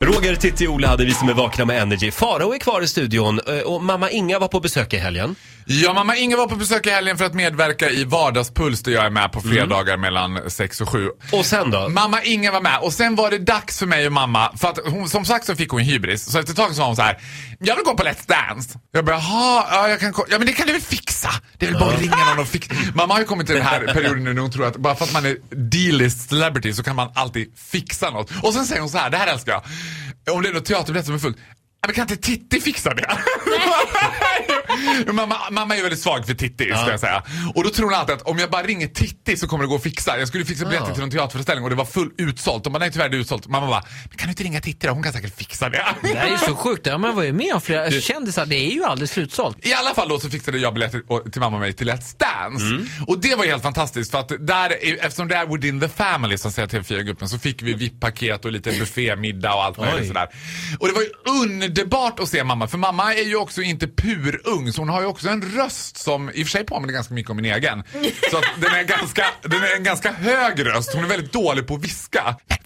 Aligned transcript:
Roger, 0.00 0.36
Titti 0.36 0.66
och 0.66 0.72
Ola 0.74 0.88
hade 0.88 1.04
vi 1.04 1.14
som 1.14 1.28
är 1.28 1.34
vakna 1.34 1.64
med 1.64 1.82
Energy. 1.82 2.10
Farao 2.10 2.54
är 2.54 2.58
kvar 2.58 2.82
i 2.82 2.88
studion 2.88 3.40
eh, 3.46 3.58
och 3.58 3.82
mamma 3.82 4.10
Inga 4.10 4.38
var 4.38 4.48
på 4.48 4.60
besök 4.60 4.94
i 4.94 4.96
helgen. 4.96 5.36
Ja, 5.68 5.92
mamma 5.92 6.16
Inge 6.16 6.36
var 6.36 6.46
på 6.46 6.56
besök 6.56 6.86
i 6.86 6.90
helgen 6.90 7.18
för 7.18 7.24
att 7.24 7.34
medverka 7.34 7.90
i 7.90 8.04
Vardagspuls 8.04 8.82
där 8.82 8.92
jag 8.92 9.04
är 9.06 9.10
med 9.10 9.32
på 9.32 9.40
fredagar 9.40 9.96
mellan 9.96 10.50
6 10.50 10.80
och 10.80 10.88
7. 10.88 11.10
Och 11.32 11.46
sen 11.46 11.70
då? 11.70 11.88
Mamma 11.88 12.22
Inge 12.22 12.50
var 12.50 12.60
med 12.60 12.78
och 12.78 12.92
sen 12.92 13.14
var 13.14 13.30
det 13.30 13.38
dags 13.38 13.78
för 13.78 13.86
mig 13.86 14.06
och 14.06 14.12
mamma, 14.12 14.52
för 14.56 14.68
att 14.68 14.78
hon, 14.86 15.08
som 15.08 15.24
sagt 15.24 15.46
så 15.46 15.56
fick 15.56 15.70
hon 15.70 15.80
hybris. 15.80 16.32
Så 16.32 16.38
efter 16.38 16.52
ett 16.52 16.58
tag 16.58 16.74
så 16.74 16.80
var 16.80 16.86
hon 16.86 16.96
så 16.96 17.02
här: 17.02 17.18
jag 17.58 17.76
vill 17.76 17.84
gå 17.84 17.94
på 17.96 18.02
Let's 18.02 18.26
Dance. 18.48 18.78
Jag 18.92 19.04
bara, 19.04 19.16
jaha, 19.16 19.66
ja, 19.70 19.88
jag 19.88 20.00
kan 20.00 20.14
ja 20.28 20.38
men 20.38 20.46
det 20.46 20.52
kan 20.52 20.66
du 20.66 20.72
väl 20.72 20.82
fixa? 20.82 21.30
Det 21.58 21.66
är 21.66 21.70
väl 21.70 21.80
bara 21.80 21.94
att 21.94 22.00
ringa 22.00 22.24
någon 22.28 22.38
och 22.38 22.48
fixa. 22.48 22.74
Mamma 22.94 23.14
har 23.14 23.20
ju 23.20 23.26
kommit 23.26 23.46
till 23.46 23.56
den 23.56 23.64
här 23.64 23.80
perioden 23.94 24.24
nu 24.24 24.32
när 24.34 24.42
hon 24.42 24.50
tror 24.50 24.66
att 24.66 24.76
bara 24.76 24.94
för 24.94 25.04
att 25.04 25.12
man 25.12 25.26
är 25.26 25.36
D-list 25.50 26.28
celebrity 26.28 26.72
så 26.72 26.82
kan 26.82 26.96
man 26.96 27.10
alltid 27.14 27.52
fixa 27.58 28.10
något. 28.10 28.30
Och 28.42 28.54
sen 28.54 28.66
säger 28.66 28.80
hon 28.80 28.90
så 28.90 28.98
här, 28.98 29.10
det 29.10 29.16
här 29.16 29.26
älskar 29.26 29.52
jag. 29.52 29.62
Om 30.30 30.42
det 30.42 30.48
är 30.48 30.52
något 30.52 30.64
teaterbiljett 30.64 31.06
som 31.06 31.14
är 31.14 31.18
fullt, 31.18 31.36
men 31.86 31.94
kan 31.94 32.02
inte 32.02 32.16
Titti 32.16 32.60
fixa 32.60 32.94
det? 32.94 33.18
mamma, 35.12 35.36
mamma 35.50 35.76
är 35.76 35.82
väldigt 35.82 36.00
svag 36.00 36.26
för 36.26 36.34
Titti, 36.34 36.64
ska 36.64 36.90
jag 36.90 37.00
säga. 37.00 37.22
Och 37.54 37.64
då 37.64 37.70
tror 37.70 37.84
hon 37.86 37.94
alltid 37.94 38.14
att 38.14 38.22
om 38.22 38.38
jag 38.38 38.50
bara 38.50 38.62
ringer 38.62 38.86
Titti 38.88 39.36
så 39.36 39.48
kommer 39.48 39.64
det 39.64 39.68
gå 39.68 39.74
att 39.76 39.82
fixa. 39.82 40.18
Jag 40.18 40.28
skulle 40.28 40.44
fixa 40.44 40.64
biljetter 40.64 40.92
till 40.94 41.02
en 41.02 41.10
teaterföreställning 41.10 41.64
och 41.64 41.70
det 41.70 41.76
var 41.76 41.84
full 41.84 42.10
utsålt. 42.18 42.64
De 42.64 42.72
bara, 42.72 42.78
nej 42.78 42.92
tyvärr 42.92 43.08
det 43.08 43.16
är 43.16 43.18
utsålt. 43.20 43.46
Mamma 43.48 43.66
bara, 43.66 43.82
men 44.08 44.16
kan 44.18 44.26
du 44.26 44.30
inte 44.30 44.42
ringa 44.42 44.60
Titti 44.60 44.86
då? 44.86 44.92
Hon 44.92 45.02
kan 45.02 45.12
säkert 45.12 45.36
fixa 45.36 45.68
det. 45.68 45.84
Det 46.02 46.08
här 46.18 46.26
är 46.26 46.30
ju 46.30 46.38
så 46.38 46.54
sjukt. 46.56 46.86
Ja, 46.86 46.98
man 46.98 47.14
var 47.16 47.22
ju 47.22 47.32
med 47.32 47.54
om 47.54 47.60
flera 47.60 47.90
kändisar. 47.90 48.46
Det 48.46 48.56
är 48.56 48.70
ju 48.70 48.84
aldrig 48.84 49.08
slutsålt. 49.08 49.66
I 49.66 49.72
alla 49.74 49.94
fall 49.94 50.08
då 50.08 50.20
så 50.20 50.30
fixade 50.30 50.58
jag 50.58 50.74
biljetter 50.74 51.30
till 51.30 51.40
mamma 51.40 51.56
och 51.56 51.60
mig 51.60 51.72
till 51.72 51.90
Let's 51.90 52.16
Dance. 52.18 52.66
Mm. 52.66 52.86
Och 53.06 53.18
det 53.20 53.34
var 53.34 53.44
helt 53.44 53.62
fantastiskt 53.62 54.10
för 54.10 54.18
att 54.18 54.28
där, 54.46 54.70
är- 54.84 55.04
eftersom 55.06 55.28
det 55.28 55.36
är 55.36 55.46
within 55.46 55.80
the 55.80 55.88
family 55.88 56.38
som 56.38 56.52
säger 56.52 56.68
TV4-gruppen 56.68 57.28
så 57.28 57.38
fick 57.38 57.62
vi 57.62 57.74
VIP-paket 57.74 58.44
och 58.44 58.52
lite 58.52 58.70
buffémiddag 58.70 59.54
och 59.54 59.64
allt 59.64 59.78
möjligt 59.78 60.06
sådär. 60.08 60.28
Och 60.78 60.88
det 60.88 60.94
var 60.94 61.02
ju 61.02 61.10
underbart 61.42 62.20
att 62.20 62.28
se 62.28 62.44
mamma 62.44 62.66
för 62.68 62.78
mamma 62.78 63.14
är 63.14 63.24
ju 63.28 63.36
också 63.36 63.62
inte 63.62 63.88
purung 63.88 64.72
så 64.72 64.84
hon 64.86 64.94
har 64.94 65.00
ju 65.00 65.06
också 65.06 65.28
en 65.28 65.42
röst 65.42 65.96
som 65.96 66.30
i 66.30 66.42
och 66.42 66.46
för 66.46 66.50
sig 66.50 66.64
påminner 66.64 66.92
ganska 66.92 67.14
mycket 67.14 67.30
om 67.30 67.36
min 67.36 67.44
egen. 67.44 67.82
Så 68.30 68.38
att 68.38 68.44
den 68.56 68.74
är, 68.74 68.84
ganska, 68.84 69.26
den 69.42 69.62
är 69.62 69.76
en 69.76 69.82
ganska 69.82 70.12
hög 70.12 70.66
röst. 70.66 70.94
Hon 70.94 71.04
är 71.04 71.08
väldigt 71.08 71.32
dålig 71.32 71.66
på 71.66 71.74
att 71.74 71.84
viska. 71.84 72.36
Äh, 72.48 72.56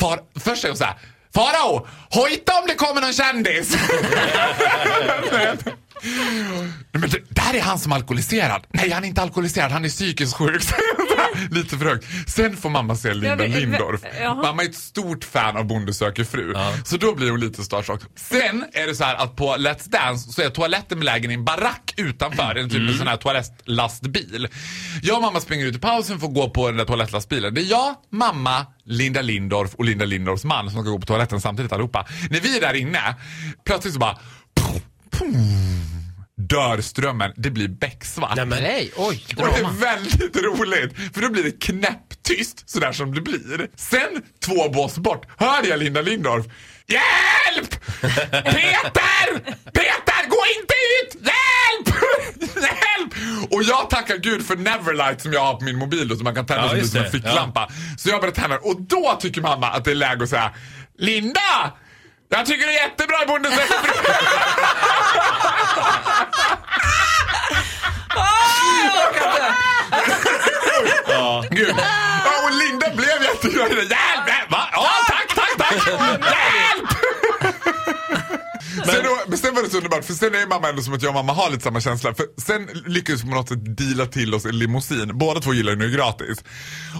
far, 0.00 0.20
först 0.40 0.62
säger 0.62 0.72
hon 0.72 0.78
så 0.78 0.84
här. 0.84 0.94
Farao, 1.34 1.86
hojta 2.10 2.60
om 2.60 2.66
det 2.66 2.74
kommer 2.74 3.00
någon 3.00 3.12
kändis! 3.12 3.76
Men 6.92 7.10
det, 7.10 7.18
där 7.28 7.54
är 7.54 7.60
han 7.60 7.78
som 7.78 7.92
är 7.92 7.96
alkoholiserad. 7.96 8.66
Nej, 8.72 8.90
han 8.90 9.04
är 9.04 9.08
inte 9.08 9.22
alkoholiserad, 9.22 9.72
han 9.72 9.84
är 9.84 9.88
psykiskt 9.88 10.34
sjuk. 10.34 10.62
Lite 11.50 11.78
för 11.78 11.84
högt. 11.86 12.30
Sen 12.30 12.56
får 12.56 12.70
mamma 12.70 12.96
se 12.96 13.14
Linda 13.14 13.28
Ja, 13.28 13.36
men- 13.36 13.50
Lindorff. 13.50 14.00
Mamma 14.42 14.62
är 14.62 14.68
ett 14.68 14.74
stort 14.74 15.24
fan 15.24 15.56
av 15.56 15.64
Bonde 15.66 15.94
söker 15.94 16.24
fru. 16.24 16.54
Så 16.84 16.96
då 16.96 17.14
blir 17.14 17.30
hon 17.30 17.40
lite 17.40 17.62
starstruck. 17.64 18.00
Sen 18.16 18.64
är 18.72 18.86
det 18.86 18.94
så 18.94 19.04
här 19.04 19.14
att 19.14 19.36
på 19.36 19.56
Let's 19.56 19.88
Dance 19.90 20.32
så 20.32 20.42
är 20.42 20.50
toaletten 20.50 20.98
belägen 20.98 21.30
i 21.30 21.34
en 21.34 21.44
barack 21.44 21.94
utanför. 21.96 22.54
En 22.54 22.70
typ 22.70 22.90
av 22.90 22.94
sån 22.94 23.06
här 23.06 23.16
toalettlastbil. 23.16 24.48
Jag 25.02 25.16
och 25.16 25.22
mamma 25.22 25.40
springer 25.40 25.66
ut 25.66 25.76
i 25.76 25.78
pausen 25.78 26.20
för 26.20 26.26
att 26.26 26.34
gå 26.34 26.50
på 26.50 26.66
den 26.68 26.76
där 26.76 26.84
toalettlastbilen. 26.84 27.54
Det 27.54 27.60
är 27.60 27.70
jag, 27.70 27.94
mamma, 28.12 28.66
Linda 28.84 29.22
Lindorff 29.22 29.74
och 29.74 29.84
Linda 29.84 30.04
Lindorffs 30.04 30.44
man 30.44 30.70
som 30.70 30.82
ska 30.82 30.90
gå 30.90 30.98
på 31.00 31.06
toaletten 31.06 31.40
samtidigt 31.40 31.72
allihopa. 31.72 32.06
När 32.30 32.40
vi 32.40 32.56
är 32.56 32.60
där 32.60 32.74
inne, 32.74 33.14
plötsligt 33.66 33.94
så 33.94 34.00
bara 34.00 34.18
dör 36.48 36.80
strömmen. 36.80 37.32
Det 37.36 37.50
blir 37.50 37.68
becksvart. 37.68 38.36
Nej, 38.36 38.46
men- 38.46 38.62
Nej, 38.62 38.92
oj, 38.96 39.24
Och 39.36 39.46
det 39.46 39.52
är 39.52 39.58
drama. 39.62 39.70
väldigt 39.78 40.36
roligt, 40.36 40.94
för 41.14 41.20
då 41.22 41.28
blir 41.28 41.42
det 41.44 41.60
knäpptyst 41.62 42.70
sådär 42.70 42.92
som 42.92 43.14
det 43.14 43.20
blir. 43.20 43.68
Sen, 43.76 44.22
två 44.44 44.68
bås 44.68 44.98
bort, 44.98 45.26
hörde 45.38 45.68
jag 45.68 45.78
Linda 45.78 46.00
Lindorff. 46.02 46.46
Hjälp! 46.86 47.86
Peter! 48.30 49.40
Peter, 49.72 50.28
gå 50.28 50.36
inte 50.60 50.74
ut! 51.02 51.14
Hjälp! 51.14 51.96
Hjälp! 52.56 53.14
Och 53.52 53.62
jag 53.62 53.90
tackar 53.90 54.16
gud 54.16 54.46
för 54.46 54.56
Neverlight 54.56 55.20
som 55.20 55.32
jag 55.32 55.40
har 55.40 55.54
på 55.54 55.64
min 55.64 55.76
mobil 55.78 56.08
då, 56.08 56.14
som 56.16 56.24
man 56.24 56.34
kan 56.34 56.46
tända 56.46 56.62
Ja, 56.76 56.80
som, 56.80 56.88
som 56.88 57.00
en 57.04 57.10
ficklampa. 57.10 57.68
Så 57.98 58.08
jag 58.08 58.20
börjar 58.20 58.34
tända 58.34 58.58
och 58.58 58.80
då 58.82 59.18
tycker 59.20 59.40
mamma 59.40 59.70
att 59.70 59.84
det 59.84 59.90
är 59.90 59.94
läge 59.94 60.22
att 60.24 60.30
säga 60.30 60.50
Linda! 60.98 61.72
Jag 62.28 62.46
tycker 62.46 62.66
det 62.66 62.72
är 62.78 62.82
jättebra 62.88 63.22
i 63.22 63.26
Bonde 63.26 63.48
Gud. 71.50 71.74
Ja, 71.78 72.30
och 72.44 72.52
Linda 72.58 72.86
blev 72.96 73.22
jätteglad. 73.22 73.68
Hjälp! 73.72 74.50
Va? 74.50 74.68
Ja, 74.72 74.88
tack, 75.08 75.34
tack, 75.34 75.58
tack! 75.58 75.86
Hjälp! 75.86 76.90
Sen, 78.86 79.02
då- 79.04 79.18
men 79.28 79.38
sen 79.38 79.54
var 79.54 79.62
det 79.62 79.70
så 79.70 79.76
underbart, 79.76 80.04
för 80.04 80.12
sen 80.14 80.34
är 80.34 80.46
mamma 80.46 80.68
ändå 80.68 80.82
som 80.82 80.94
att 80.94 81.02
jag 81.02 81.08
och 81.08 81.14
mamma 81.14 81.32
har 81.32 81.50
lite 81.50 81.62
samma 81.64 81.80
känsla. 81.80 82.14
För 82.14 82.26
sen 82.46 82.68
lyckades 82.86 83.24
vi 83.24 83.28
på 83.28 83.34
något 83.34 83.48
sätt 83.48 83.76
deala 83.76 84.06
till 84.06 84.34
oss 84.34 84.44
en 84.44 84.58
limousin. 84.58 85.18
Båda 85.18 85.40
två 85.40 85.54
gillar 85.54 85.72
ju 85.72 85.78
nu 85.78 85.90
gratis. 85.90 86.38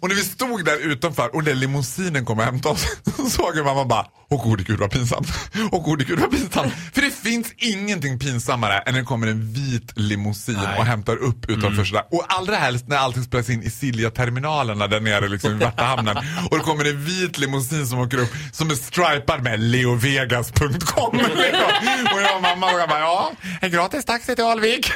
Och 0.00 0.08
när 0.08 0.14
vi 0.16 0.22
stod 0.22 0.64
där 0.64 0.76
utanför 0.76 1.34
och 1.34 1.42
den 1.44 1.60
limousinen 1.60 2.24
kom 2.24 2.38
och 2.38 2.44
hämtade 2.44 2.74
oss, 2.74 2.86
så 3.16 3.30
såg 3.30 3.56
jag 3.56 3.64
mamma 3.66 3.84
bara, 3.84 4.06
åh 4.30 4.42
gode 4.44 4.62
gud 4.62 4.78
vad 4.78 4.90
pinsamt. 4.90 5.28
Åh 5.72 5.82
gode 5.84 6.04
gud 6.04 6.18
vad 6.18 6.30
pinsamt. 6.30 6.72
För 6.94 7.02
det 7.02 7.10
finns 7.10 7.52
ingenting 7.56 8.18
pinsammare 8.18 8.78
än 8.78 8.92
när 8.92 9.00
det 9.00 9.06
kommer 9.06 9.26
en 9.26 9.52
vit 9.52 9.92
limousin 9.98 10.58
och 10.78 10.84
hämtar 10.84 11.16
upp 11.16 11.50
utanför 11.50 11.84
sådär. 11.84 12.04
Och 12.10 12.24
allra 12.28 12.56
helst 12.56 12.88
när 12.88 12.96
allting 12.96 13.22
spelas 13.22 13.50
in 13.50 13.62
i 13.62 13.70
Silja-terminalerna 13.70 14.86
där 14.86 15.00
nere 15.00 15.28
liksom 15.28 15.50
i 15.50 15.54
Värtahamnen. 15.64 16.16
Och 16.50 16.58
det 16.58 16.64
kommer 16.64 16.84
en 16.84 17.04
vit 17.04 17.38
limousin 17.38 17.86
som 17.86 17.98
åker 17.98 18.18
upp 18.18 18.30
som 18.52 18.70
är 18.70 18.74
stripad 18.74 19.42
med 19.42 19.60
leovegas.com. 19.60 21.20
och 22.14 22.20
jag 22.22 22.36
och 22.36 22.42
mamma 22.42 22.72
och 22.72 22.80
jag 22.80 22.88
bara, 22.88 23.00
ja, 23.00 23.32
en 23.60 23.70
gratis 23.70 24.04
taxi 24.04 24.34
till 24.36 24.44
Alvik. 24.44 24.92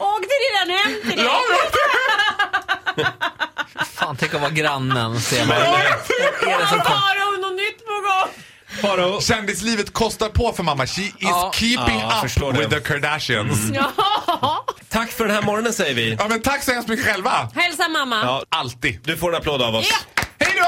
Åkte 0.00 0.34
redan 0.44 0.78
hem 0.78 1.00
till 1.10 1.16
dig? 1.16 1.26
ja, 1.26 1.40
Fan, 3.94 4.16
tänk 4.16 4.34
att 4.34 4.40
vara 4.40 4.50
grannen, 4.50 5.20
ser 5.20 5.46
man. 5.46 5.56
ja. 5.58 5.78
Är 6.48 6.58
det 6.58 6.66
som 6.68 6.80
kom? 6.80 6.92
Har 6.92 7.32
hon 7.32 7.40
något 7.40 7.56
nytt 7.56 7.78
på 7.86 7.92
gång? 7.92 8.28
Farao. 8.86 9.20
Kändislivet 9.20 9.92
kostar 9.92 10.28
på 10.28 10.52
för 10.52 10.62
mamma. 10.62 10.86
She 10.86 11.02
is 11.02 11.12
Ja. 11.18 11.52
keeping 11.54 11.98
Ja, 12.00 12.22
up 12.24 12.54
det. 12.54 12.58
with 12.60 12.70
the 12.70 12.80
Kardashians. 12.80 13.58
Ja. 13.74 13.90
Tack 14.88 15.10
för 15.10 15.24
den 15.26 15.34
här 15.34 15.42
morgonen 15.42 15.72
säger 15.72 15.94
vi. 15.94 16.16
Ja, 16.18 16.26
men 16.28 16.42
tack 16.42 16.62
så 16.62 16.72
hemskt 16.72 16.88
mycket 16.88 17.06
själva. 17.06 17.48
Hälsa 17.54 17.88
mamma. 17.88 18.16
Ja, 18.24 18.42
Alltid. 18.48 19.00
du 19.04 19.16
får 19.16 19.28
en 19.28 19.34
applåd 19.36 19.62
av 19.62 19.74
oss. 19.74 19.88
Ja. 19.90 20.24
Hej 20.38 20.54
då! 20.58 20.64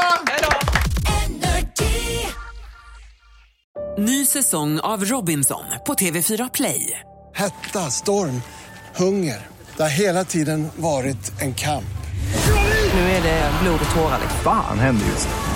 Ny 3.99 4.27
säsong 4.27 4.81
av 4.81 5.05
Robinson 5.05 5.65
på 5.87 5.95
TV4 5.95 6.51
Play. 6.55 7.01
Hetta, 7.35 7.91
storm, 7.91 8.43
hunger. 8.97 9.47
Det 9.77 9.83
har 9.83 9.91
hela 9.91 10.25
tiden 10.25 10.69
varit 10.77 11.33
en 11.41 11.55
kamp. 11.55 11.85
Nu 12.95 13.01
är 13.01 13.23
det 13.23 13.51
blod 13.63 13.81
och 13.89 13.95
tårar. 13.97 14.21
Fan 14.45 14.79
händer 14.79 15.07
just 15.07 15.29
nu. 15.29 15.56